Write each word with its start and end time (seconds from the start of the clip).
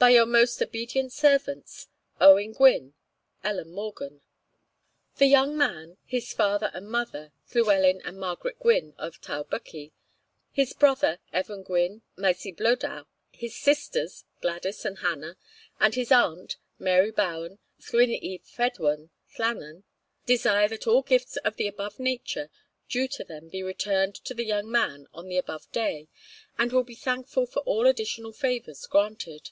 By 0.00 0.10
your 0.10 0.26
most 0.26 0.62
obedient 0.62 1.10
Servants, 1.12 1.88
OWEN 2.20 2.52
GWYN, 2.54 2.94
ELEN 3.42 3.68
MORGAN. 3.72 4.20
The 5.16 5.26
Young 5.26 5.58
Man, 5.58 5.96
his 6.04 6.32
Father 6.32 6.70
and 6.72 6.88
Mother 6.88 7.32
(Llewelyn 7.52 8.00
and 8.04 8.16
Margaret 8.16 8.60
Gwyn, 8.60 8.94
of 8.96 9.20
Ty'r 9.20 9.42
Bwci), 9.44 9.90
his 10.52 10.72
Brother 10.72 11.18
(Evan 11.32 11.64
Gwyn, 11.64 12.02
Maes 12.16 12.44
y 12.44 12.52
Blodau), 12.52 13.06
his 13.32 13.56
Sisters 13.56 14.24
(Gwladys 14.40 14.84
and 14.84 14.98
Hannah), 15.00 15.36
and 15.80 15.96
his 15.96 16.12
Aunt 16.12 16.58
(Mary 16.78 17.10
Bowen, 17.10 17.58
Llwyn 17.80 18.16
y 18.22 18.38
Fedwen, 18.44 19.10
Llannon), 19.36 19.82
desire 20.26 20.68
that 20.68 20.86
all 20.86 21.02
gifts 21.02 21.38
of 21.38 21.56
the 21.56 21.66
above 21.66 21.98
nature 21.98 22.50
due 22.88 23.08
to 23.08 23.24
them 23.24 23.48
be 23.48 23.64
returned 23.64 24.14
to 24.14 24.32
the 24.32 24.44
Young 24.44 24.70
Man 24.70 25.08
on 25.12 25.26
the 25.26 25.38
above 25.38 25.68
day, 25.72 26.06
and 26.56 26.70
will 26.72 26.84
be 26.84 26.94
thankful 26.94 27.46
for 27.46 27.62
all 27.64 27.88
additional 27.88 28.30
favours 28.32 28.86
granted. 28.86 29.50